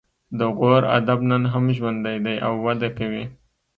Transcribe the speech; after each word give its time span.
د 0.39 0.41
غور 0.57 0.81
ادب 0.97 1.19
نن 1.31 1.43
هم 1.53 1.65
ژوندی 1.77 2.17
دی 2.25 2.35
او 2.47 2.53
وده 2.65 2.89
کوي 2.97 3.23